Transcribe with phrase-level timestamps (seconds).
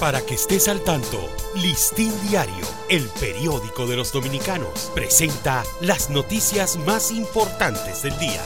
[0.00, 1.18] Para que estés al tanto,
[1.54, 8.42] Listín Diario, el periódico de los dominicanos, presenta las noticias más importantes del día.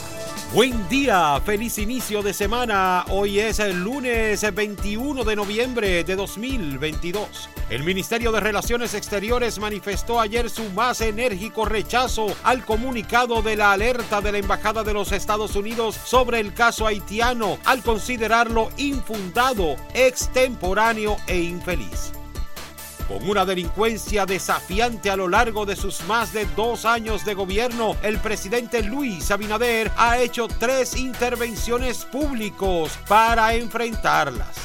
[0.51, 3.05] Buen día, feliz inicio de semana.
[3.09, 7.49] Hoy es el lunes 21 de noviembre de 2022.
[7.69, 13.73] El Ministerio de Relaciones Exteriores manifestó ayer su más enérgico rechazo al comunicado de la
[13.73, 19.75] alerta de la Embajada de los Estados Unidos sobre el caso haitiano al considerarlo infundado,
[19.93, 22.11] extemporáneo e infeliz
[23.09, 27.97] con una delincuencia desafiante a lo largo de sus más de dos años de gobierno,
[28.03, 34.55] el presidente Luis Abinader ha hecho tres intervenciones públicos para enfrentarlas.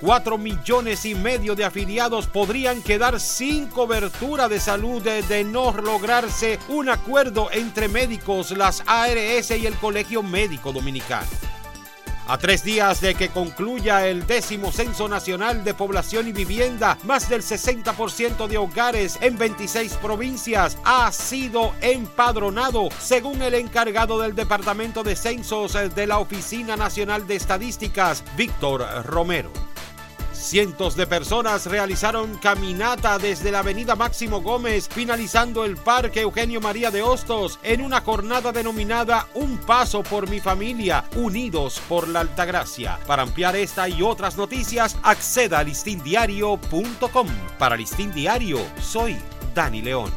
[0.00, 6.58] Cuatro millones y medio de afiliados podrían quedar sin cobertura de salud de no lograrse
[6.68, 11.51] un acuerdo entre médicos, las ARS y el Colegio Médico Dominicano.
[12.32, 17.28] A tres días de que concluya el décimo Censo Nacional de Población y Vivienda, más
[17.28, 25.02] del 60% de hogares en 26 provincias ha sido empadronado, según el encargado del Departamento
[25.02, 29.71] de Censos de la Oficina Nacional de Estadísticas, Víctor Romero.
[30.32, 36.90] Cientos de personas realizaron caminata desde la avenida Máximo Gómez, finalizando el Parque Eugenio María
[36.90, 42.98] de Hostos, en una jornada denominada Un Paso por mi familia, unidos por la Altagracia.
[43.06, 47.28] Para ampliar esta y otras noticias, acceda a listindiario.com.
[47.58, 49.16] Para Listín Diario, soy
[49.54, 50.10] Dani León.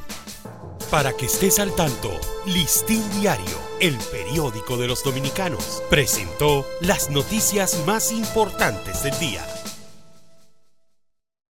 [0.90, 2.12] Para que estés al tanto,
[2.46, 9.46] Listín Diario, el periódico de los dominicanos, presentó las noticias más importantes del día.